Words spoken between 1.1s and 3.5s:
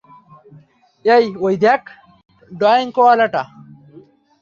এই, ঐ দেখ, ডয়েঙ্কওয়ালাটা।